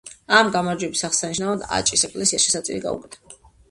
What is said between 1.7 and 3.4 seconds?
აჭის ეკლესიას შესაწირი გაუკეთა.